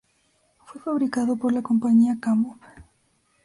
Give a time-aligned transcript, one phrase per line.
[0.65, 2.57] Fue fabricado por la compañía Kamov.